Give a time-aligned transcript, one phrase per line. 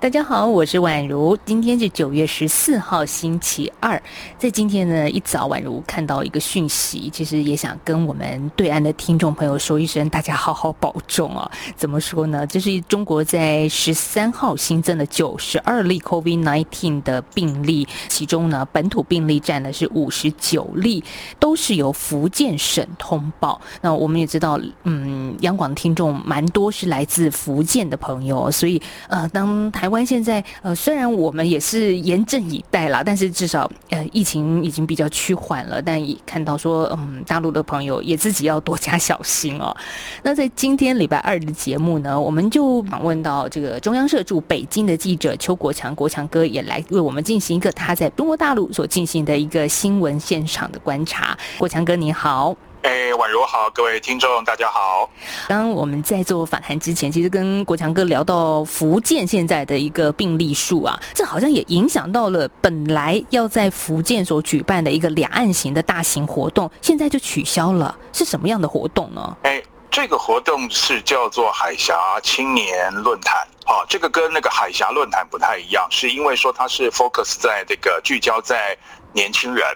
[0.00, 1.36] 大家好，我是宛如。
[1.44, 4.02] 今天是九月十四号，星期二。
[4.38, 11.50] 在今天呢，一早宛如看到一个讯息，其实也想跟我们对岸的听众朋友说一声，大家好好保重啊。
[11.76, 12.46] 怎么说呢？
[12.46, 21.04] 这是中国在十三号新增的九十二例 COVID-19 的病例，其中呢，本土病例占的是五十九例，
[21.38, 23.60] 都是由福建省通报。
[23.82, 29.89] 那我们也知道，嗯，央广的听众蛮多是来自福建的朋友，所以呃，当台。
[29.90, 35.82] 湾现在呃，虽然我们也是严阵以待啦，但是至少呃，疫情已经比较趋缓了。
[35.82, 39.76] 但也看到说，嗯，大陆的朋友也自己要多加小心哦。
[40.22, 51.36] 那在今天礼拜二的节目呢，我们就访问到这个中央社驻北京的记者邱国强，国强哥也来为我们进行一个他在中国大陆所进行的一个新闻现场的观察。
[51.58, 52.56] 国强哥你好。
[52.82, 55.10] 哎，宛如好，各位听众大家好。
[55.48, 67.94] 刚刚我们在做访谈之前，其实跟国强哥聊到福建现在的一个病例数啊，这好像也影响到了本来要在福建所举办的一个两岸型的大型活动，现在就取消了。
[68.14, 69.36] 是什么样的活动呢？
[69.42, 73.46] 哎，这个活动是叫做海峡青年论坛。
[73.66, 78.74] 啊，这个跟那个海峡论坛不太一样，是因为说它是 focus 在这个聚焦在。
[79.12, 79.66] 年轻人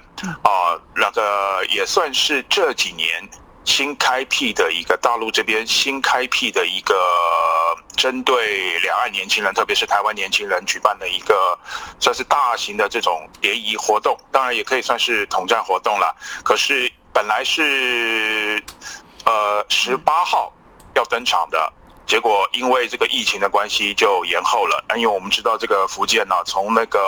[0.43, 3.29] 啊，那个也算是这几年
[3.65, 6.95] 新开辟的一个大陆这边新开辟的一个
[7.97, 11.59] 针对两岸年轻人，特别是台湾年轻人举办的一个
[11.99, 16.15] 算是大型的这种联谊活动，当然也可以算是统战活动了。
[16.45, 18.63] 可是本来是
[19.25, 20.53] 呃十八号
[20.95, 21.73] 要登场的。
[22.07, 27.01] 结果因为这个疫情的关系就延后了，因为我们知道这个福建呢、啊，从那个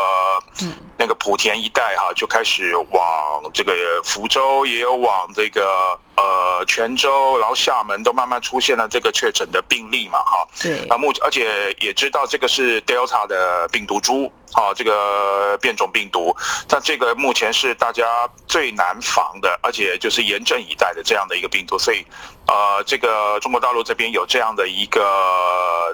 [0.99, 3.73] 那个莆田一带哈、啊、就开始往这个
[4.05, 5.99] 福州，也有往这个。
[6.19, 16.35] 呃，泉州，然后厦门都慢慢出现了这个确诊的病例嘛，哈，对，啊，目而且也知道这个是 Delta 的病毒株，啊，这个变种病毒，
[16.69, 18.05] 但这个目前是大家
[18.47, 22.05] 最难防的，而且就是严阵以待的这样的一个病毒，所以，
[22.47, 25.03] 呃，这个中国大陆这边有这样的一个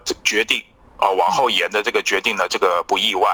[0.04, 0.62] 这决定。
[0.98, 3.28] 啊，往后延的这个决定呢，这个不意外。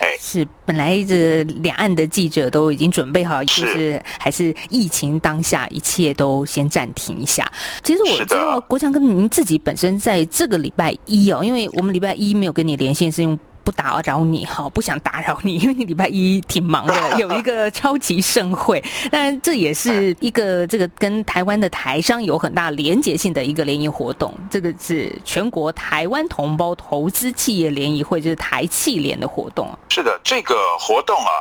[0.00, 7.48] 哎，是本来这两岸的记者都已经准备好，就是还是疫情当下，一切都先暂停一下。
[7.84, 13.38] 其实我知道国强跟您自己本身在这个礼拜一哦，因为我们礼拜一没有跟你连线，是用。
[13.64, 18.82] 不打扰你哈，不想打扰你，因为你礼拜一挺忙的，有一个超级盛会。
[19.10, 24.34] 但这也是一个这个跟台湾的台商有很大连结性的一个联谊活动。
[24.50, 29.70] 这个是全国台湾同胞投资企业联谊会，就是台企联的活动。
[29.88, 31.32] 是的，这个活动啊，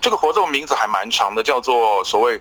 [0.00, 2.40] 这个活动名字还蛮长的，叫做所谓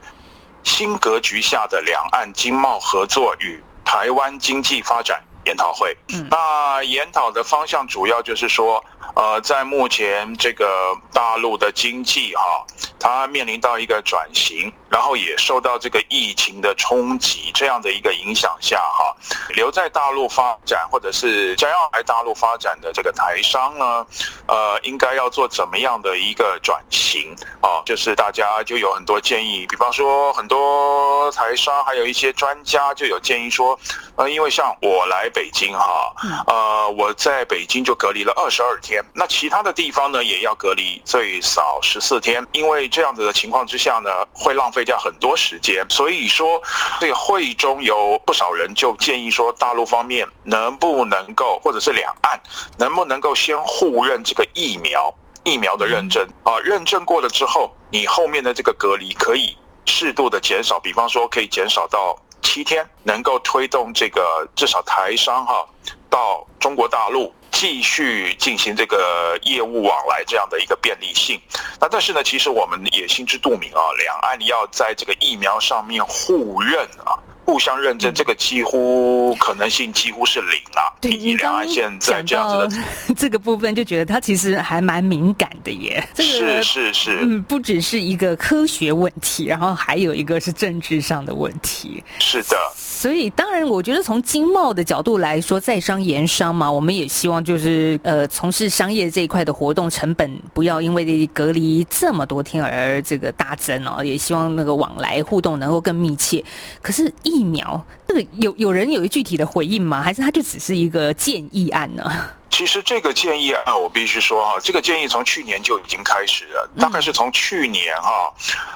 [0.63, 5.95] 新格局下的两岸经贸合作与台湾经济发展研讨会。
[6.13, 8.83] 嗯，那研讨的方向主要就是说。
[9.15, 12.65] 呃，在目前这个大陆的经济哈，
[12.99, 19.15] 它面临到一个转型，然后也受到这个疫情的冲击这样的一个影响下哈，
[19.49, 24.05] 留在大陆发展或者是将要来大陆发展的这个台商呢，
[24.47, 27.81] 呃，应该要做怎么样的一个转型啊？
[27.85, 33.77] 就是大家就有很多建议，比方说很多台商还有一些专家就有建议说，
[34.15, 36.13] 呃，因为像我来北京哈，
[36.47, 38.88] 呃，我在北京就隔离了二十二天。
[39.13, 45.85] 那其他的地方呢，也要隔离最少十四天，因为这样子的情况之下呢，会浪费掉很多时间。
[45.89, 46.61] 所以说，
[46.99, 52.39] 这个会议中有不少人就建议说，大陆方面能不能够，或者是两岸
[52.77, 55.13] 能不能够先互认这个疫苗，
[55.43, 65.65] 疫苗的认证啊，认证过了之后，你后面的这个隔离可以适度的减少，比方说可以减少到七天，能够推动这个至少台商哈
[66.09, 67.33] 到中国大陆。
[67.51, 71.39] 继续进行这个业务往来这样的一个便利性，
[71.79, 77.17] 那但是呢，其实我们也心知肚明啊，两岸要在这个疫苗上面互认啊。
[77.49, 80.95] 互相认证，这个几乎可能性几乎是零了！
[81.01, 82.83] 对，你两岸现在这样子的
[83.17, 86.07] 这个部分，就觉得它其实还蛮敏感的耶。
[86.15, 92.03] 是是是，嗯，不只是一个科学问题，然后还有一个是政治上的问题。
[92.19, 106.43] 是的，所以当然，我觉得从经贸的角度来说，在商言商嘛，我们也希望就是呃，从事商业这一块的活动成本不要因为隔离这么多天而这个大增哦，也希望那个往来互动能够更密切。
[106.83, 110.01] 可是疫疫苗，这个有有人有一具体的回应吗？
[110.01, 112.03] 还是它就只是一个建议案呢？
[112.49, 118.33] 其实这个建议案，我必须说哈，这个建议从去年就已经开始了，大概是从去年哈，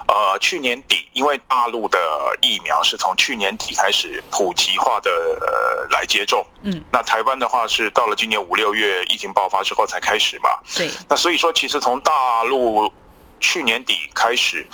[0.08, 2.00] 呃，去年底，因为大陆的
[2.42, 5.10] 疫苗是从去年底开始普及化的
[5.42, 12.90] 呃来接种，嗯，那台湾的话是到了今年五六月疫情爆发之后才开始嘛，对，那所以说其实从大陆
[13.40, 14.66] 去年底开始，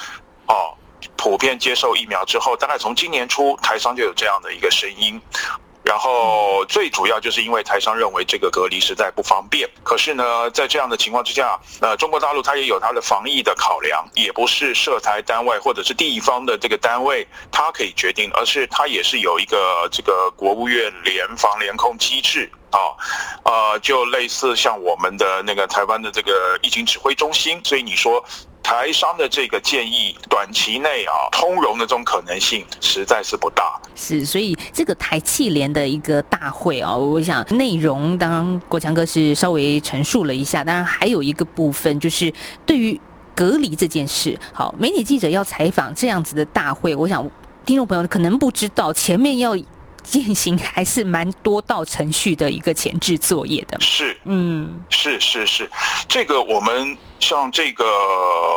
[0.47, 0.75] 哦，
[1.19, 5.21] 普遍接受疫苗之后，大概从今年初台商就有这样的一个声音。
[5.81, 22.79] 然后最主要就是因为台商认为这个隔离实在不方便，可是呢，在这样的情况之下，呃，中国大陆它也有它的防疫的考量，也不是涉台单位或者是地方的这个单位它可以决定，而是它也是有一个这个国务院联防联控机制啊，
[23.43, 28.23] 呃，就类似像我们的那个台湾的这个疫情指挥中心，所以你说。
[28.69, 33.81] 台商的这个建议，短期内啊通融的这种可能性实在是不大。
[33.95, 42.31] 是，所以这个台企联的一个大会啊，我想内容当国强哥是稍微陈述了一下，当然还有一个部分就是
[42.63, 43.01] 对于
[43.33, 47.27] 隔离这件事，好，媒体记者要采访这样子的大会，我想
[47.65, 49.57] 听众朋友可能不知道前面要。
[50.09, 55.69] 进行还是蛮多道程序的一个前置作业的，是，嗯，是是是，
[56.07, 57.85] 这个我们像这个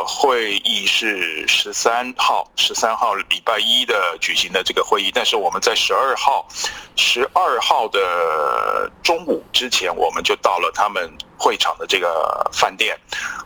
[0.07, 6.47] 会议是十三号，十三号礼拜一的举行的这个会议，但是我们在十二号，
[6.95, 11.07] 十二号的中午之前，我们就到了他们
[11.37, 12.97] 会场的这个饭店，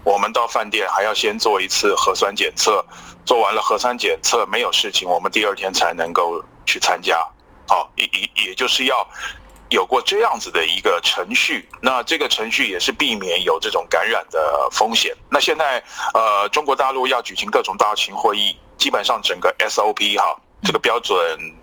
[0.05, 2.85] 我们到饭店还要先做一次核酸检测，
[3.25, 7.19] 做完了核酸检测没有事情，我们第二天才能够去参加。
[7.67, 9.07] 好，也也也就是要
[9.69, 15.15] 有过这样子的一个程序，那这个程序也是避免有这种感染的风险。
[15.29, 15.83] 那现在
[16.13, 20.35] 呃，中国大陆要举行各种大型会议，基本上整个 SOP 哈。
[20.63, 21.17] 这个标准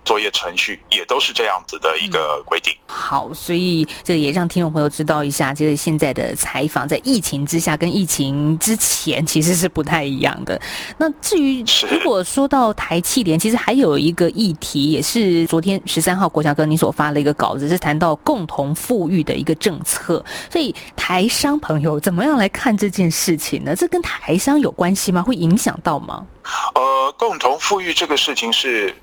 [0.05, 2.73] 作业程序也都是这样子的一个规定。
[2.89, 2.95] 嗯。
[2.95, 10.59] 好，所以这个也让听众朋友知道一下，就是现在的采访在疫情之下跟疫情之前其实是不太一样的。
[10.97, 20.25] 那至于如果说到台气联，其实还有一个议题，也是昨天十三号国强哥你所发了一个稿子，是谈到共同富裕的一个政策。
[20.51, 23.75] 所以台商朋友怎么样来看这件事情呢？
[23.77, 25.23] 这跟台商有关系吗？
[25.23, 26.27] 会影响到吗？
[26.75, 28.95] 呃，共同富裕这个事情是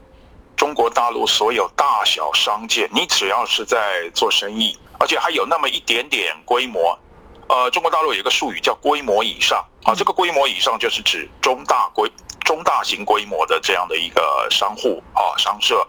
[0.55, 6.97] 中国大陆所有大小商界，你只要是在做生意，而且还有那么一点点规模，
[7.47, 12.11] 呃，中国大陆有一个术语叫规模以上啊，这个规模以上就是指中大规、
[12.45, 15.87] 中大型规模的这样的一个商户啊、商社，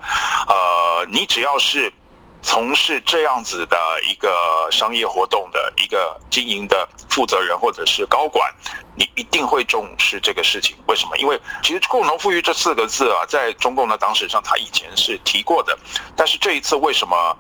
[0.49, 1.93] 呃，你只要是。
[2.43, 3.79] 从事这样子的
[4.11, 8.53] 一个商业活动的一个经营的负责人或者是高管，
[8.97, 10.77] 你一定会重视这个事情。
[10.89, 11.17] 为什么？
[11.19, 15.79] 因为其实“共同富裕”这四个字啊，在中共的党史上，他以前是提过的。
[16.17, 17.37] 但是这一次为什么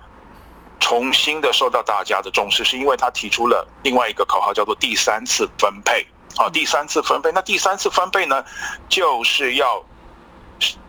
[0.78, 2.64] 重新的受到大家的重视？
[2.64, 6.06] 是因为他提出了另外一个口号，叫做“第三次分配”。
[6.38, 7.30] 啊，第三次分配。
[7.32, 8.44] 那第三次分配呢，
[8.88, 9.84] 就是要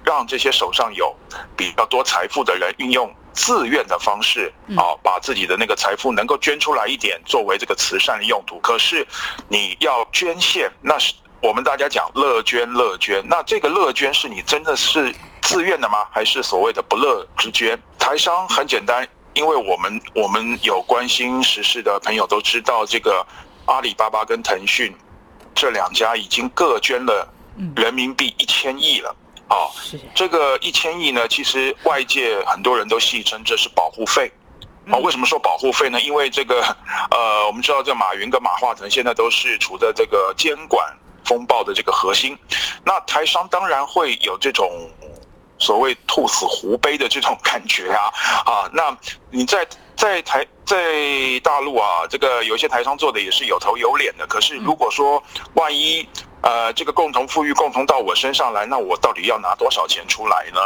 [0.04, 1.13] 让这些手上有
[1.57, 3.12] 比较多财富的人运用。
[3.33, 8.59] 自愿的方式啊，把自己的那个财富能够捐出来一点，作为这个慈善的用途。
[8.59, 9.06] 可是
[9.47, 13.24] 你要捐献，那是我们大家讲乐捐乐捐。
[13.27, 16.06] 那这个乐捐是你真的是自愿的吗？
[16.12, 17.77] 还是所谓的不乐之捐？
[17.97, 23.25] 台商很简单，因为我们我们有关心时事的朋友都知道，这个
[23.65, 24.96] 阿里巴巴跟腾讯
[25.55, 27.27] 这两家已经各捐了
[27.75, 29.15] 人民币一千亿了。
[29.53, 29.69] 啊，
[30.15, 34.31] 这个一千亿呢，其实外界很多人都戏称这是保护费。
[34.91, 36.01] 啊，为什么说保护费呢？
[36.01, 36.60] 因为这个，
[37.12, 40.86] 呃，我们知道这马云跟马化腾现在都是处在这个监管
[41.24, 42.38] 风暴的这个核心。
[42.83, 44.89] 那台商当然会有这种
[45.57, 48.12] 所谓兔死狐悲的这种感觉啊。
[48.45, 48.98] 啊，那
[49.29, 50.75] 你在在台在
[51.43, 54.27] 大陆啊，这个有些台商做的也是有头有脸的。
[54.27, 56.05] 可是如果说万一，
[56.43, 60.59] 呃，这个共同富裕共同到我身上来，那我到底要拿多少钱出来呢？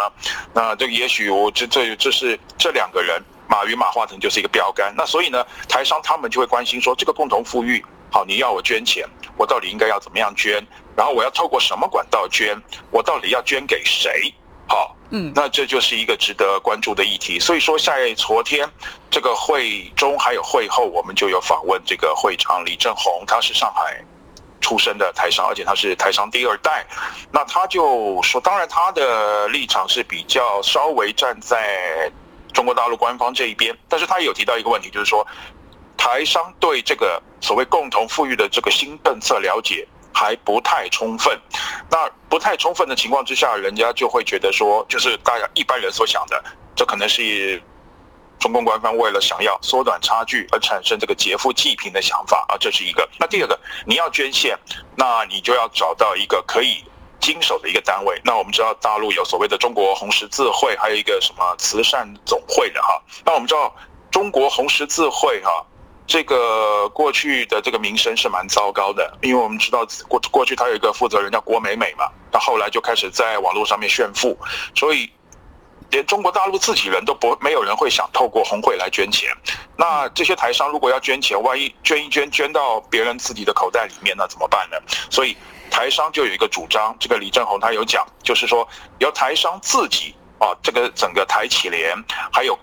[0.52, 4.92] 那这也许我这这这是这两个人，马云、马化腾就是一个标杆。
[4.98, 9.08] 那所以呢，台商他们就会关心说，这个共同富裕，好，你要我捐钱，
[9.38, 10.66] 我到底应该要怎么样捐？
[10.96, 12.60] 然后我要透过什么管道捐？
[12.90, 14.34] 我到底要捐给谁？
[14.68, 17.40] 好，嗯，那这就是一个值得关注的议题。
[17.40, 18.68] 所以说，在昨天
[19.12, 24.04] 这个会中还有会后，我们就有访问这个会长李正宏，他是上海。
[24.68, 26.86] 出身的台商，而且他是台商第二代，
[27.32, 32.12] 那他就说，当然他的立场是比较稍微站在
[32.52, 35.26] 中国大陆官方这一边，但是他有提到一个问题，就是说
[35.96, 41.40] 台商对这个所谓共同富裕的这个新政策了解还不太充分。
[41.90, 46.44] 那不太充分的情况之下，人家就会觉得说，就是大家一般人所想的，
[46.76, 47.62] 这可能是
[48.40, 53.08] 中共官方为了想要缩短差距而产生这个劫富济贫的想法啊，这是一个。
[53.20, 54.58] 那第二个，你要捐献，
[54.96, 56.84] 那你就要找到一个可以
[57.20, 58.22] 经手的一个单位。
[58.24, 63.02] 那我们知道大陆有所谓的中国红十字会，还有一个什么慈善总会的哈。
[63.26, 63.76] 那我们知道
[64.12, 65.66] 中国红十字会哈。
[66.10, 74.38] 这个过去的这个名声是蛮糟糕的，因为我们知道过过去他有一个负责人叫郭美美嘛，那后来就开始在网络上面炫富，
[74.74, 75.12] 所以
[75.92, 79.30] 连中国大陆自己人都不没有人会想透过红会来捐钱。
[79.78, 84.78] 那这些台商如果要捐钱，万一捐一捐捐到别人自己的口袋里面，那怎么办呢？
[85.10, 85.36] 所以
[85.70, 88.68] 台商就有一个主张，这个李正宏他有讲，就是说
[89.00, 91.96] 由台商自己啊，这个整个台企联
[92.32, 92.58] 还有。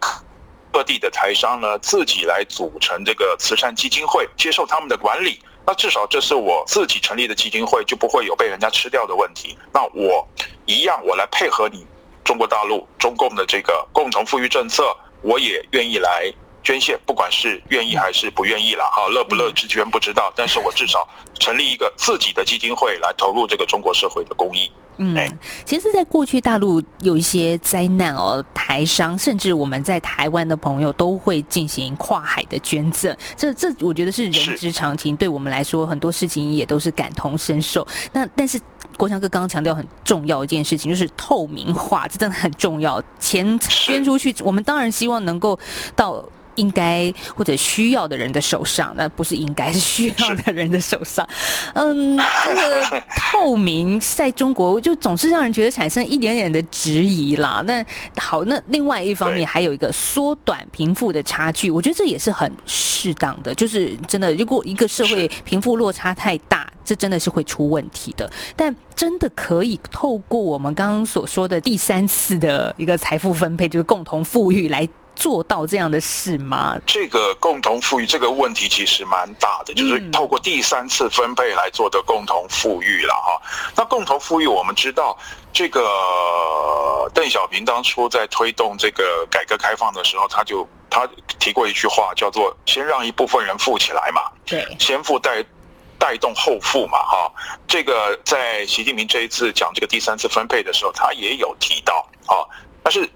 [0.73, 5.39] 各地的台商呢，自己来组成这个慈善基金会，接受他们的管理。
[5.65, 9.57] 那至少这是我自己成立的基金会，就不会有被人家吃掉的问题。
[9.73, 10.29] 那我
[10.67, 11.87] 一样，我来配合你
[12.25, 14.85] 中国大陆中共的这个共同富裕政策，
[15.23, 21.07] 我也愿意来捐献，不管是愿意还是不愿意了，哈，乐不乐之捐不知道，但是我至少
[21.39, 24.73] 成立一个自己的基金会来投入这个中国社会的公益。
[24.97, 25.17] 嗯，
[25.65, 35.17] 其实，在过去大陆有一些灾难哦，台商甚至我们在台湾的朋友都会进行跨海的捐赠，这这我觉得是人之常情。
[35.17, 37.85] 对我们来说，很多事情也都是感同身受。
[38.13, 38.57] 那但是
[38.97, 43.03] 郭强哥刚刚强调很重要一件事情，就是透明化，这真的很重要。
[43.19, 45.59] 钱捐出去，我们当然希望能够
[45.97, 46.25] 到。
[46.57, 51.27] 应该或者需要的人的手上，那不是应该是需要的人的手上。
[51.75, 57.63] 嗯，这个透明在中国就总是让人觉得产生一点点的质疑啦。
[57.67, 57.85] 那
[58.17, 63.55] 好，那另外一方面还有一个缩短贫富的差距，我觉得这也是很适当的。
[63.55, 68.31] 就是真的，如果一个社会贫富落差太大，这真的是会出问题的。
[68.57, 74.89] 但真的可以透过我们刚刚所说的第三次的一个财富分配，就是共同富裕来。
[75.15, 76.77] 做到这样的事吗？
[76.87, 83.41] 这个共同富裕这个问题其实蛮大的，就是透过第三次分配来做的共同富裕了哈。
[83.77, 85.17] 那共同富裕，我们知道
[85.53, 95.45] 这个邓小平当初在推动这个改革开放的时候，他就他提过一句话，叫做“先让一部分人富起来嘛”，对，先富带
[95.99, 97.33] 带动后富嘛，哈。
[97.69, 102.43] 这个在习近平这一次讲这个第三次分配的时候，他也有提到啊，
[102.83, 103.09] 但是。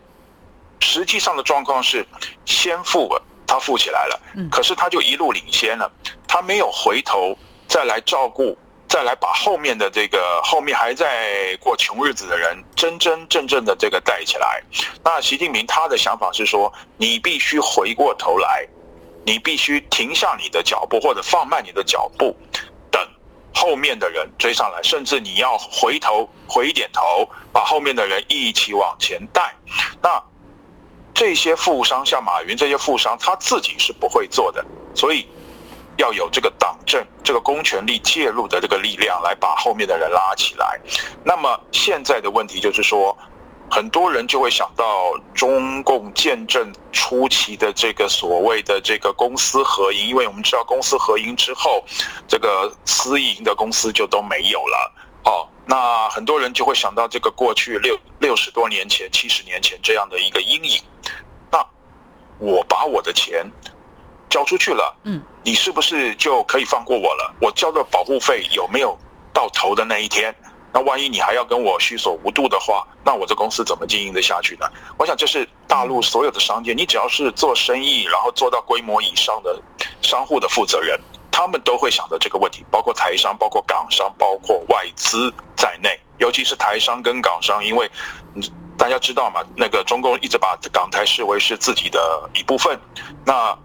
[0.81, 2.07] 实际上的状况是，
[2.45, 4.21] 先富了，他富起来了，
[4.51, 5.91] 可是他就一路领先了，
[6.27, 8.57] 他没有回头再来照顾，
[8.89, 14.63] 再来把后面的这个后面还在过穷日子的人真真正正的这个带起来。
[15.05, 18.67] 那习近平他的想法是说，你必须回过头来，
[19.25, 22.35] 你必须停下你的脚步或者放慢你的脚步，
[22.91, 23.07] 等
[23.55, 29.55] 后面的人追上来，甚至你要回头回一点头，把后面的人一起往前带。
[30.01, 30.23] 那
[31.19, 35.27] 这些富商像马云这些富商，他自己是不会做的，所以
[35.97, 40.81] 要有这个党政、这个公权力介入的这个力量来把后面的人拉起来。
[41.25, 43.19] 那么现在的问题就是说，
[43.69, 51.83] 很多人就会想到中共建政初期的这个所谓的这个公私合营，因为我们知道公私合营之后，
[52.29, 54.95] 这个私营的公司就都没有了。
[55.25, 60.83] 哦，那很多人就会想到这个过去六六十多年前、七十年前这样的一个阴影。
[61.53, 61.63] 那
[62.39, 63.45] 我把我的钱
[64.31, 67.35] 交出去了，嗯，你是不是就可以放过我了？
[67.39, 68.99] 我交的保护费有没有
[69.31, 70.35] 到头的那一天？
[70.73, 74.67] 那万一你还要跟我虚索无度的话，那我这公司怎么经营得下去呢？
[74.99, 79.61] 我想这是大陆所有的商界，你只要是做生意，然后做到规模以上的
[80.01, 80.99] 商户的负责人，
[81.39, 87.89] 他们都会想到这个问题，包括台商、包括港商、包括外资在内，尤其是台商跟港商，因为。
[88.77, 89.41] 大家知道嘛？
[89.57, 92.79] 那个中共一直把港台视为是自己的一部分，
[93.25, 93.57] 那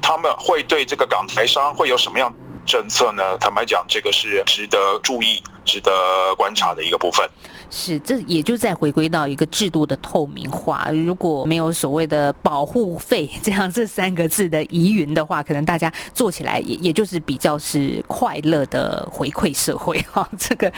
[0.00, 2.32] 他们会对这个港台商会有什么样
[2.64, 3.36] 政策呢？
[3.38, 7.28] 坦白讲，这个是值得注意、值得观察的一个部分。
[7.76, 10.88] 是，这也就再回归到一个制度的透明化。
[10.92, 20.26] 如果没有所谓的保护费这样这三个字的疑云的话，可能大家做起来也也就是比较是快乐的回馈社会哈。
[20.38, 20.72] 这个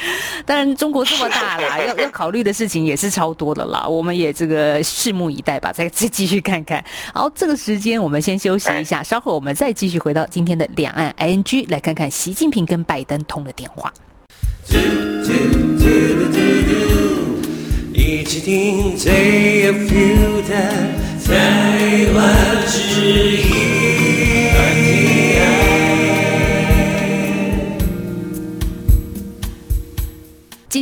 [0.46, 3.86] 当然中国这么大啦，要要考虑的事情也是超多的啦。
[3.86, 6.82] 我们也这个拭目以待吧，再再继续看看。
[7.12, 13.92] 好，这个时间我们先休息一下，稍后我们再继续回到今天的两岸 ING，来看看习近平跟拜登通的电话。
[17.92, 20.54] 一起听最有 feel 的
[21.24, 23.00] 台湾之
[23.36, 24.35] 音。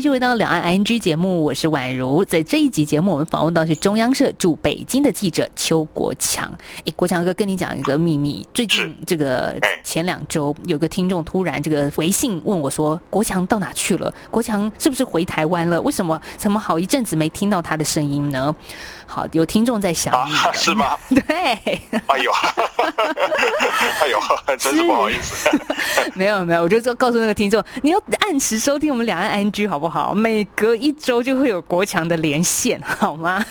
[0.02, 2.24] 回到两岸 ING 节目，我是宛如。
[2.24, 6.52] 在这一集节目，我们访问到是中央社驻北京的记者邱国强。
[6.84, 14.12] 诶，国强哥跟你讲一个秘密，最近这个前两周，有个听众突然这个微信问我说：“国强到哪去了？
[14.30, 15.80] 国强是不是回台湾了？
[15.82, 18.54] 为什么怎么好一阵子没听到他的声音呢？”
[19.06, 20.96] 好，有听众在想你、啊，是吗？
[21.08, 21.22] 对。
[22.06, 22.30] 哎呦，
[24.00, 24.18] 哎呦，
[24.58, 25.48] 真是不好意思。
[26.14, 30.14] 没有没有，我就说告诉那个听众，你要按时收听我们两岸 ING 好不好？
[30.14, 33.44] 每隔一周就会有国强的连线，好吗？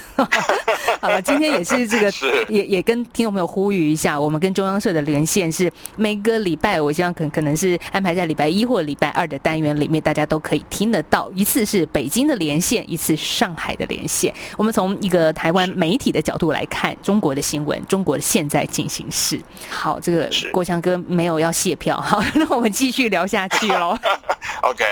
[1.02, 2.12] 好了，今天也是这个，
[2.48, 11.30] 也也跟听众朋友呼吁一下，我们跟中央社的连线是每个礼拜，我希望可可能是安排在礼拜一或礼拜二的单元里面，大家都可以听得到。
[11.36, 14.34] 一次是北京的连线，一次上海的连线。
[14.58, 19.38] 我们从一个台湾媒体的角度来看中国的新闻，中国的现在进行式。
[19.70, 23.90] 好，这个国强哥没有要卸票，好， 那我们继续聊下去喽。
[24.64, 24.86] OK，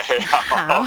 [0.50, 0.86] 好，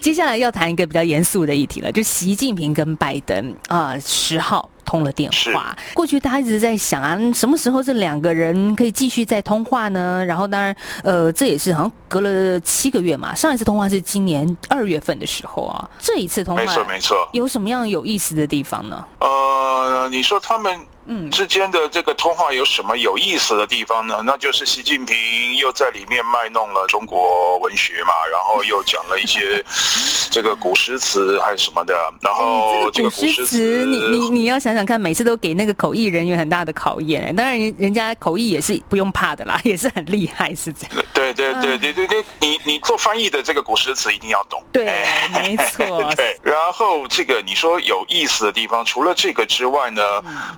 [0.00, 4.70] 接下来要谈一个比较严肃的议题了，就习近平跟拜登啊，十号。
[4.94, 10.24] 通了电话，过去大家一直在想啊，什么时候这两个人可以继续再通话呢？
[10.24, 13.34] 然后当然，呃，这也是好像隔了七个月嘛。
[13.34, 19.04] 上一次通话是今年二月份的时候啊，这一次通话没错没错，有什么样有意思的地方呢？
[19.18, 20.78] 呃，你说他们。
[21.06, 24.22] 嗯，之间的这个通话有什么有意思的地方呢？
[24.24, 25.16] 那就是习近平
[25.56, 29.62] 又在里面卖弄了中国文学嘛，然后又讲了一些
[30.32, 31.94] 这个古诗词还是什么的。
[32.22, 37.34] 然后这个古诗词，你你你要想想看，每次都给那个口译人员很大的考验。
[37.36, 41.04] 当然，人人家口译也是不用怕的啦， 也是很厉害，是这样。
[41.12, 44.62] 对对对对对对，你你做翻译的这个古诗词一定要懂。
[44.72, 45.84] 对，没错。
[46.16, 50.02] 对，然后这个你说有意思的地方，除了这个之外呢，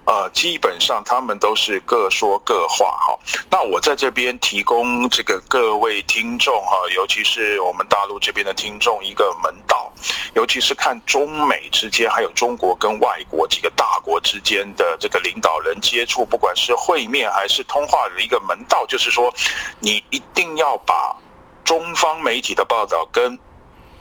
[0.04, 0.30] 呃。
[0.36, 3.18] 基本上他们都是各说各话哈。
[3.50, 9.90] 那我在这边提供这个各位听众哈，尤其是我们大陆这边的听众一个门道，
[10.34, 19.32] 尤其是看中美之间，还有中国跟外国几个大国之间的这个领导人接触，不管是会面还是通话的一个门道，就是说，
[19.80, 21.16] 你一定要把
[21.64, 23.38] 中方媒体的报道跟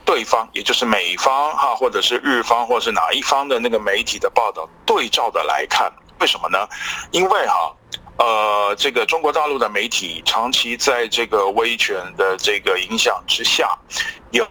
[0.04, 5.90] 对方，也就是美方哈，或者是日方，或者是哪一方的那个媒体的报道对照的来看。
[6.20, 6.66] 为什么呢？
[7.10, 7.74] 因为哈，
[8.18, 13.76] 呃，这个中国大陆的媒体长期在这个威权的这个影响之下，
[14.30, 14.46] 有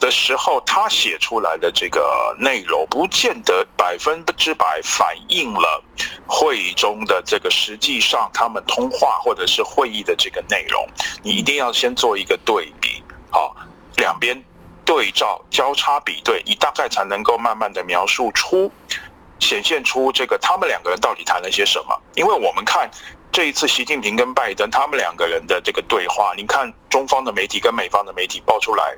[0.00, 5.84] 的时候他写出来的这个内容，不见得百分之百反映了
[6.26, 10.88] 会议中的这个实际上他们通话或者是会议的这个内容。
[11.22, 13.54] 你一定要先做一个对比，好，
[13.96, 14.42] 两边
[14.82, 18.72] 对照交叉比对，你大概才能够慢慢的描述出。
[19.42, 22.00] 显现出这个他们两个人到底谈了些什么？
[22.14, 22.88] 因为我们看
[23.32, 28.96] 这一次习近平跟拜登他们两个人的这个对话，你看中方的媒体跟美方的媒体报出来，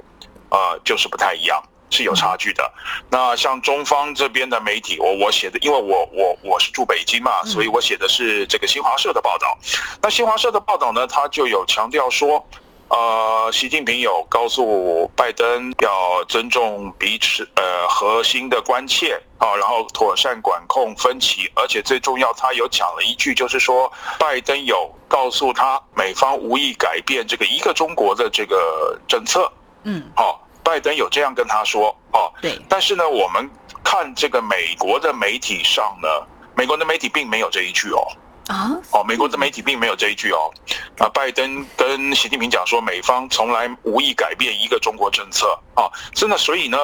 [0.51, 2.71] 呃，就是不太一样，是有差距的。
[3.11, 9.59] 那像中方这边的媒体，我我写的，因为我我我是住北京嘛，所以我写的是这个新华社的报道。
[10.03, 12.47] 那新华社的报道呢，他就有强调说。
[12.95, 29.51] 呃，习近平有告诉拜登要尊重彼此呃核心的关切啊，然后妥善管控分歧，而且最重要，他有讲了一句，就是说拜登有告诉他，美方无意改变这个一个中国的这个政策。
[29.83, 32.33] 嗯，好，拜登有这样跟他说哦。
[32.41, 32.57] 对。
[32.69, 33.51] 但是呢，我们
[33.83, 36.09] 看这个美国的媒体上呢，
[36.55, 38.07] 美国的媒体并没有这一句哦。
[38.49, 40.51] 啊，哦，美国的媒体并没有这一句哦。
[40.99, 46.79] 啊，拜登跟习近平讲说，美方从来无意改变一个中国政策啊，真的，所以呢。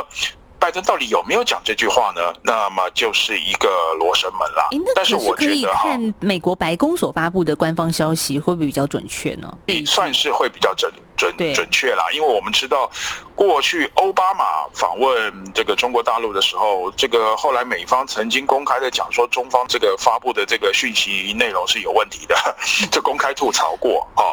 [0.60, 2.20] 拜登到底有没有讲这句话呢？
[2.42, 4.68] 那么就是一个罗生门了。
[4.94, 9.50] 但是我觉得哈，看美国白宫所发布的官方消息会不会比较准确呢？
[9.86, 12.90] 算是会比较准准准确啦，因为我们知道
[13.34, 22.34] 过去奥巴马访问这个中国大陆的时候，这个后来美方曾经公开的讲说，中方这个发布的这个讯息内容是有问题的，
[22.90, 24.32] 就公开吐槽过啊。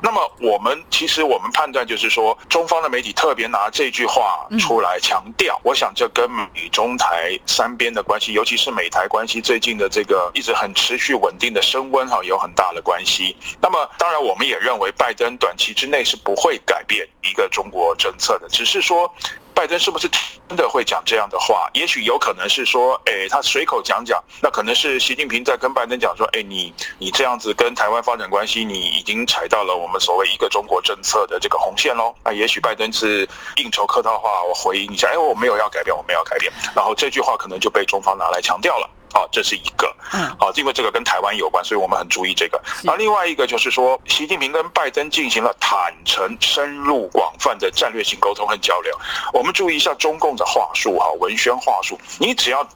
[0.00, 5.60] 那么我们其实我们判断就是说，中方的媒体特别拿这句话出来强调。
[5.64, 13.36] 我想这跟美中台三边的关系，尤其是美台关系最近的这个一直很持续稳定的升温哈，有很大的关系。
[13.60, 19.10] 那么当然，我们也认为拜登短期之内是不会改变一个中国政策的，只是说。
[19.54, 20.08] 拜登是不是
[20.48, 21.68] 真的会讲这样的话？
[21.74, 32.14] 也许有可能是说，哎，他随口讲讲，那可能是习近平在跟拜登讲说，哎，你你这样子跟台湾发展关系，你已经踩到了我们所谓一个中国政策的这个红线喽。
[32.24, 36.52] 那也许拜登是应酬客套话，我回应一下，哎，我没有要改变，我没有要改变。
[36.72, 38.88] 然后这句话可能就被中方拿来强调了。
[39.12, 39.94] 好，这是一个。
[40.12, 42.60] 嗯，好，因为这个跟台湾有关，所以我们很注意这个。
[42.82, 48.98] 那另外一个就是说，习近平跟拜登进行了坦诚、深入、广泛的战略性沟通和交流。
[49.32, 52.66] 我们注意一下中共的话术哈，文宣话术，你只要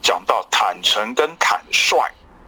[0.00, 1.98] 讲到坦诚跟坦率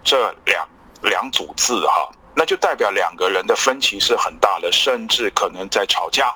[0.02, 0.66] 这两
[1.02, 6.34] 两组字哈，那就代表两个人的分歧是很大的，甚至可能在吵架，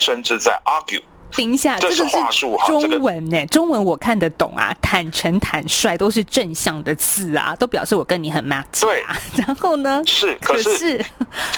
[0.00, 1.02] 甚至在 argue。
[1.36, 3.46] 等一下，这是话术哈，中文呢？
[3.46, 8.80] 中文我看得懂啊，坦诚、坦率都是正向的字啊，都表示我跟你很 match。
[8.80, 10.02] 对，然后呢？
[10.06, 11.04] 是，可是，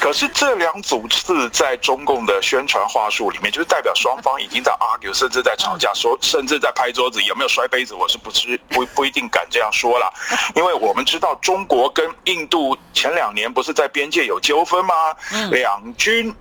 [0.00, 7.94] 可是，这两组字在中共的宣传话术里面，就是代表双方已经在 argue，甚至在吵架，说甚至在拍桌子，有没有摔杯子？
[7.94, 10.12] 我是不知不不一定敢这样说了，
[10.54, 14.94] 因为我们知道中国跟印度前两年不是在边界有纠纷吗？
[15.50, 16.34] 两军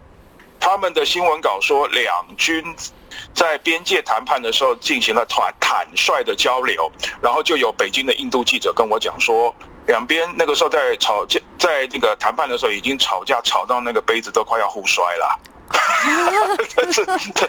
[0.60, 2.64] 他们的新闻稿说两军。
[3.34, 6.90] 在边界谈判的时候进行了坦坦率的交流，
[7.22, 9.54] 然后就有北京的印度记者跟我讲说，
[9.88, 15.40] 两边那个时候在吵架，在那个谈判的时候已经吵架吵到那个杯子都快要互摔了。
[16.70, 17.48] 这是这，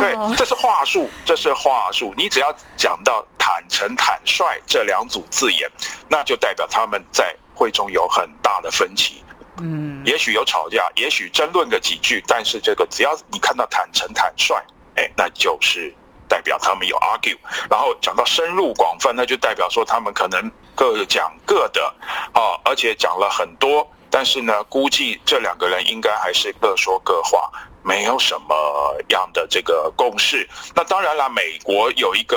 [0.00, 2.12] 对，这是话术，这是话术。
[2.16, 5.70] 你只要讲到坦诚、坦率这两组字眼，
[6.08, 9.22] 那就代表他们在会中有很大的分歧。
[9.60, 14.54] 嗯，也许有吵架，也许争论个几句，但是这个只要你看到坦诚坦率，
[14.96, 15.94] 哎，那就是
[16.28, 17.36] 代表他们有 argue。
[17.70, 21.94] 然后讲到深入广泛，那就代表说他们可能各讲各的，
[22.32, 27.50] 啊，而且讲了很多，但是呢，估计这两个人应该还是各说各话。
[27.82, 30.48] 没有什么样的这个共识。
[30.74, 32.36] 那当然了，美国有一个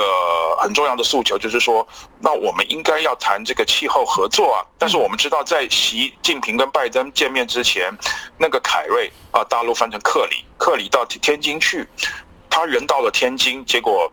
[0.60, 1.86] 很重要的诉求，就是说，
[2.20, 4.64] 那我们应该要谈这个气候合作啊。
[4.78, 7.92] 但是我们知道，在习近平跟拜登见面之前，
[8.38, 11.86] 那个凯瑞啊，大陆翻成克里，克里到天津去，
[12.48, 14.10] 他人到了天津，结果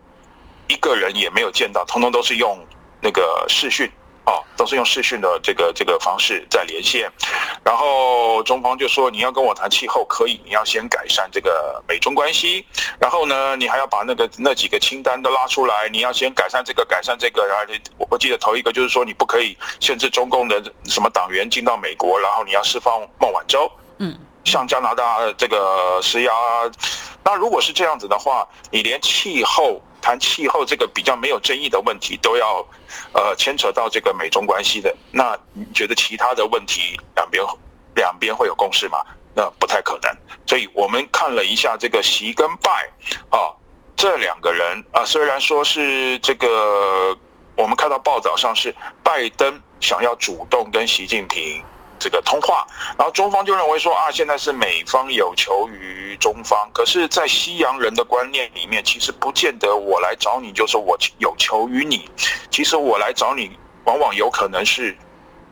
[0.68, 2.58] 一个人也没有见到，通通都是用
[3.00, 3.90] 那个视讯。
[4.30, 7.10] 哦，都是用视讯的这个这个方式在连线，
[7.64, 12.64] 然后中方就说，你要跟我谈气候可以，你要先改善这个美中关系，
[13.00, 26.32] 然后呢，你还要把那个那几个清单都拉出来，你要先改善这个改善这个，然后我我记得头一个就是说你不可以限制中共的什么党员进到美国，然后你要释放孟晚舟，嗯，向加拿大这个施压，
[27.24, 29.82] 那如果是这样子的话，你连气候。
[30.00, 32.66] 谈气候这个比较没有争议的问题，都要，
[33.12, 37.44] 呃，牵扯到这个美中关系的，那你觉得其他的问题两边
[37.94, 38.98] 两边会有共识吗？
[39.34, 40.10] 那不太可能。
[40.46, 42.90] 所以我们看了一下这个习跟拜
[43.30, 43.54] 啊，
[43.94, 47.16] 这两个人啊，虽然说是这个，
[47.56, 51.62] 我们看到报道上是拜登想要主动跟习近平。
[52.00, 52.66] 这个通话，
[52.98, 62.08] 然后中方就认为说啊，现在是美方有求于中方，可是，在西洋人的观念里面，其实不见得我来找你就是我有求于你，
[62.50, 63.50] 其实我来找你，
[63.84, 64.96] 往往有可能是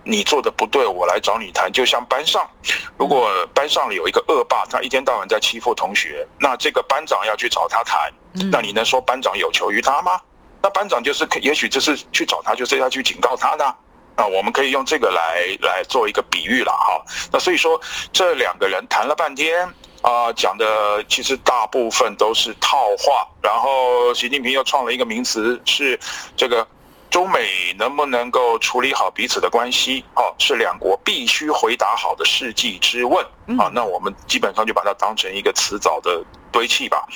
[0.04, 1.70] 你做的不对，我来找你谈。
[1.70, 2.48] 就像班上，
[2.96, 8.10] 如果班上有一个恶霸，他一天到晚在欺负同学，那这个班长要去找他谈，
[8.50, 10.18] 那你能说班长有求于他吗？
[10.62, 13.64] 那班长就是，也许就是去找他，就是要去警告他的。
[13.64, 13.76] 啊，
[14.26, 17.00] 我们可以用这个来来做一个比喻了哈。
[17.30, 17.80] 那所以说，
[18.12, 19.64] 这两个人谈了半天
[20.02, 23.28] 啊，讲的其实大部分都是套话。
[23.42, 25.98] 然后习近平又创了一个名词，是
[26.36, 26.66] 这个
[27.10, 30.04] 中美能不能够处理好彼此的关系？
[30.14, 33.24] 哦，是两国必须回答好的世纪之问
[33.58, 33.70] 啊。
[33.72, 37.06] 那我们基本上就把它当成一个辞藻的堆砌吧。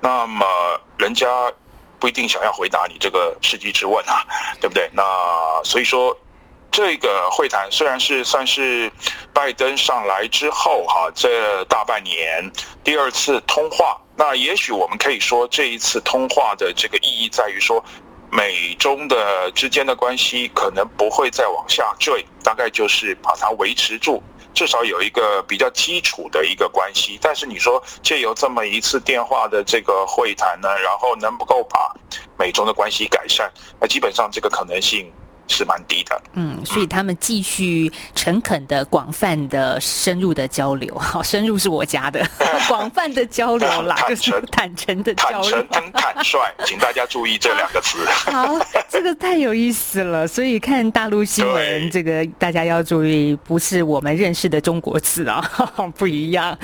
[0.00, 0.44] 那么
[0.98, 1.26] 人家
[2.00, 4.26] 不一定想要回答你这个世纪之问啊，
[4.60, 4.90] 对不对？
[4.92, 5.02] 那
[5.62, 6.16] 所以说。
[6.70, 8.90] 这个会谈虽然是算是
[9.32, 12.50] 拜登上来之后哈，这大半年
[12.84, 17.84] 第二次通话，那也许我们可以说这一次通话的这个意义在于说，
[18.30, 24.22] 美中的之间的关系可能不会再往下坠，大概就是把它维持住，
[24.54, 27.18] 至少有一个比较基础的一个关系。
[27.20, 31.92] 但是你说借由这么一次电话的这个会谈呢，然后能不够把
[32.38, 33.50] 美中的关系改善？
[33.80, 35.12] 那基本上这个可能性。
[35.48, 42.24] 是蛮低的，嗯，所以他们继续诚恳的、广泛的、深入的交流， 好，深入是我家的，
[42.68, 47.98] 广泛的交流啦，坦诚、坦诚的交流，坦诚跟坦率， 请大家注意这两个词。
[48.30, 48.58] 好，
[48.90, 55.40] 这个太有意思了，所以看大陆新闻，这个大家要注意，不是我们认识的中国字啊，
[55.96, 56.56] 不一样。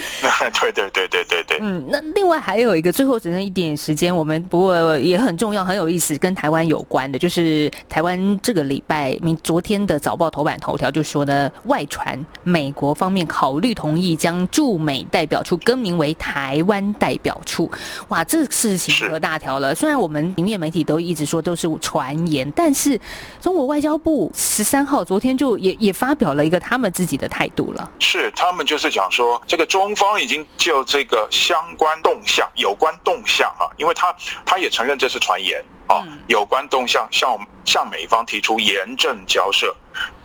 [0.60, 1.58] 对对对对对对。
[1.60, 8.64] 嗯，那另外还有一个，最后只剩一点时间，我们不过也很重要、很有意思，跟台湾有关的，就是台湾这个。
[8.74, 17.70] 礼拜，明昨天的早报头版头条就说呢，外传美国方面考虑同意将驻美代表处更名为台湾代表处。
[18.08, 19.72] 哇，这事情可大条了。
[19.72, 23.00] 虽然我们平面媒体都一直说都是传言，但是
[23.40, 27.88] 中国外交部十三号昨天就也也发表了一个他们自己的态度了。
[28.00, 34.12] 是，他们就是讲说，这个中方已经就这个相关动向、有关动向啊，因为他
[34.44, 35.62] 他也承认这是传言。
[35.86, 39.74] 啊，有关动向向向美方提出严正交涉，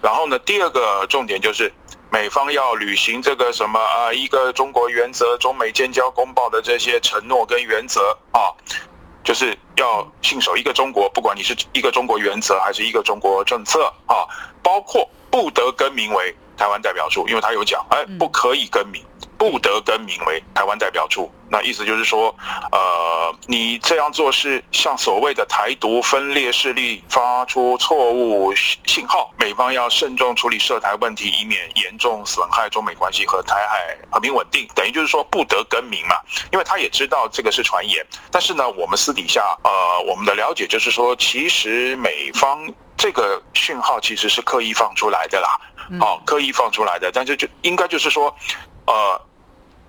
[0.01, 1.71] 然后呢，第二个重点就是
[2.11, 8.49] 美方要履行这个什么啊，一个中国原则、中美建交公报的这些承诺跟原则啊，
[9.23, 14.25] 就是要信守一个中国，不管你是一个中国原则还是一个中国政策啊，
[14.63, 19.01] 包括不得更名为台湾代表处，因为他有讲，哎，不可以更名。
[19.37, 22.35] 不得更名为台湾代表处，那意思就是说，
[22.73, 34.67] 呃，你这样做是向所谓的台独分裂势力发出错误信号，美方要慎重处理涉台问题，以免严重损害中美关系和台海和平稳定。
[34.75, 36.17] 等于就是说不得更名嘛，
[36.51, 42.59] 因为他也知道这个是传言，但是呢，我们私底下呃，我们的了解就是说，其实美方
[42.97, 45.57] 这个讯号其实是刻意放出来的啦，
[45.99, 48.35] 哦，刻意放出来的，但是就应该就是说，
[48.85, 49.21] 呃。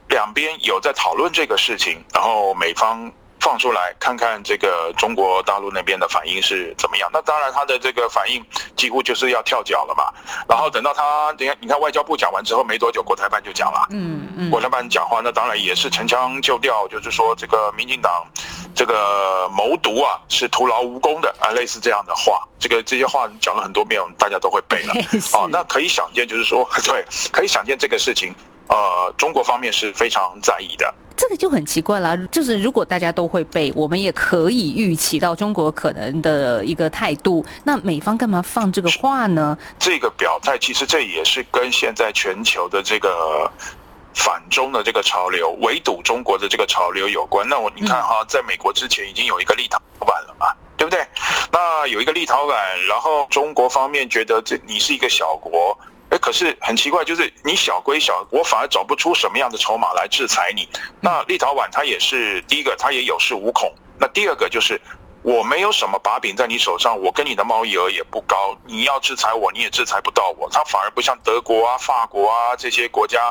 [0.09, 3.09] 两边有在讨论这个事情，然后美方
[3.41, 7.11] 放出来看看这个中国大陆那边的反应是怎么样。
[7.13, 8.45] 那当然，他的这个反应
[8.77, 10.13] 几乎就是要跳脚了嘛。
[10.49, 13.87] 然后等到他，你看你看外交部讲完之后没多久，国台办就讲了。
[13.91, 14.51] 嗯嗯。
[14.51, 18.27] 国台办讲话，那当然也是陈腔就调，就是说这个民进党
[18.75, 22.47] 这个谋独啊是徒劳无功的啊，类似这样的话。
[22.59, 24.95] 这个这些话讲了很多遍，大家都会背了。
[25.33, 28.35] 哦，那可以想见，就是说 对，可以想见这个事情。
[28.71, 32.17] 呃，中国方面是非常在意的，这个就很奇怪了。
[32.29, 37.45] 就是如果大家都会背，我们也可以预期到中国可能的一个态度。
[37.65, 39.59] 那美方干嘛放这个话呢？
[39.77, 43.51] 这个表态其实这也是跟现在全球的这个
[44.15, 47.45] 反中的这个潮流、围堵中国的这个潮流有关。
[47.49, 51.05] 那我你看哈，在美国之前已经有一个立陶宛了嘛，对不对？
[51.51, 52.55] 那有一个立陶宛，
[52.89, 55.77] 然后中国方面觉得这你是一个小国。
[56.11, 60.69] 哎，可是很奇怪，就是你小归小，我反而找不出什么样的筹码来制裁你。
[61.01, 63.73] 那立陶宛它也是第一个，它也有恃无恐。
[63.99, 64.81] 那第二个就是。
[65.23, 70.49] 我没有什么把柄在你手上，我跟你的贸易额也不高，你要制裁我，你也制裁不到我。
[70.49, 73.31] 它反而不像德国啊、法国啊这些国家，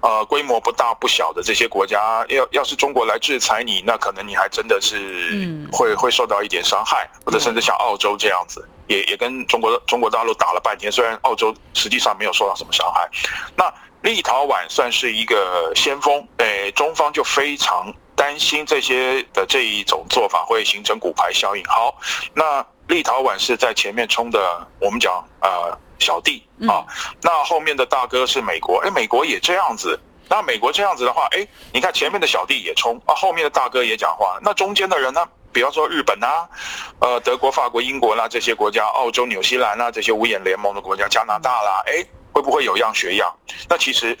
[0.00, 13.08] 呃，规模不大不小的这些国家，要要是中国来制裁你，那可能你还真的是会会受到一点伤害，或者甚至像澳洲这样子，也也跟中国中国大陆打了半天，虽然澳洲实际上没有受到什么伤害。
[13.56, 13.72] 那
[14.02, 17.92] 立陶宛算是一个先锋，诶，中方就非常。
[18.16, 21.62] 担心这些的这一种做法会形成骨牌效应。
[21.66, 21.94] 好，
[22.32, 26.80] 那立陶宛是在前面冲的，我们讲呃小弟啊，
[27.20, 30.00] 那后面的大哥是美国，诶，美国也这样子。
[30.30, 35.28] 那美国这样子的话，哎，你看前面的小弟也冲啊，后面的大哥也讲话，那中间的人呢？
[35.56, 36.46] 比方说日本啊，
[37.00, 43.34] 呃，德国、法国、英国啦这些国家，澳洲、纽西兰啦这些五眼联盟的国家，加拿大啦，哎，会不会有样学样？
[43.66, 44.14] 那其实。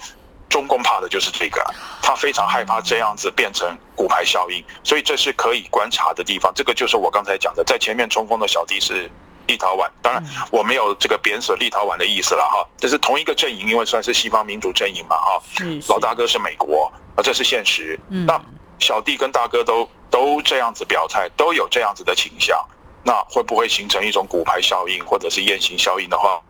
[0.48, 1.60] 中共怕的就是这个，
[2.00, 6.52] 他非常害怕这样子变成骨牌效应，所以这是可以观察的地方。
[6.54, 9.10] 这个就是我刚才讲的，在前面冲锋的小弟是
[9.48, 10.22] 立陶宛，当然
[10.52, 15.42] 我没有这个贬损立陶宛的意思了哈，这是同一个阵营，因为算是西方民主阵营嘛哈。
[15.88, 17.98] 老大哥是美国，啊，这是现实。
[18.08, 18.40] 那
[18.78, 22.58] 小弟跟大哥都都这样子表态，都有这样子的倾向，
[23.04, 26.40] 那会不会形成一种骨牌效应或者是雁行效应的话？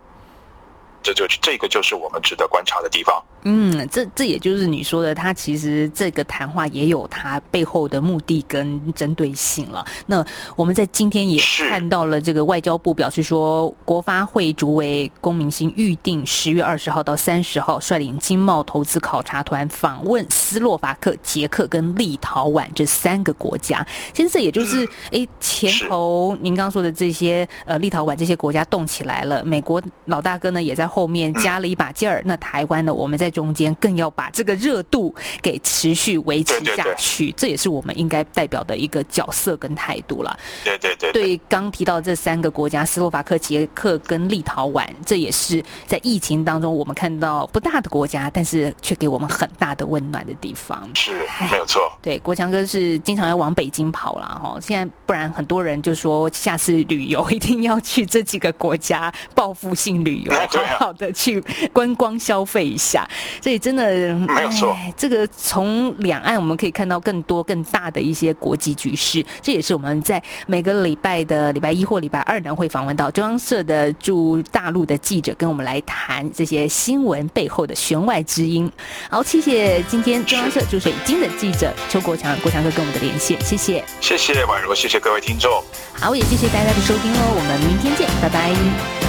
[1.03, 3.21] 这就这个就是我们值得观察的地方。
[3.49, 9.87] 嗯，这这也就是你说的，他其实这个谈话也有他背后的目的跟针对性了。
[10.07, 10.25] 那
[10.57, 23.87] 我们在今天也看到了，这个外交部表示说，国发会主委龚明鑫预定十月二十号到三十号率领经贸投资考察团访问斯洛伐克、捷克跟立陶宛这三个国家。
[24.13, 32.21] 其实这也就是，哎，前头您刚刚说的这些呃，立陶宛这些国家动起来了，美国老大哥呢也在后面加了一把劲儿。
[32.25, 40.35] 那台湾呢，我们在中间更要把这个热度给持续维持下去，这也是我们应该代表的一个角色跟态度了。
[40.65, 41.13] 对对对。
[41.13, 50.89] 对，刚提到这三个国家，斯洛伐克、捷克跟立陶宛，这也是在疫情当中我们看到不大的国家，但是却给我们很大的温暖的地方。
[50.95, 51.13] 是，
[51.51, 51.93] 没有错。
[52.01, 63.07] 对，国强哥是经常要往北京跑了哈，现在不然很多人就说下次旅游一定要去这几个国家报复性旅游，好好的去观光消费一下。
[63.43, 64.77] 所以真的没有错。
[64.97, 78.71] 这个从两岸我们可以看到更多更大的一些国际局势，这也是我们在每个礼拜的礼拜一或礼拜二呢会访问到中央社的驻大陆的记者，跟我们来谈这些新闻背后的弦外之音。
[79.11, 85.63] 好，谢谢今天中央社驻水晶的记者邱国强，国强哥跟我们的连线，谢谢，谢谢宛如，谢谢各位听众。
[85.95, 89.06] 好，也谢谢大家的收听哦，我们明天见，拜拜。